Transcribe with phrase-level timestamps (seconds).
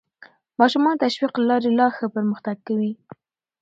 [0.59, 2.91] ماشومان د تشویق له لارې لا ښه پرمختګ کوي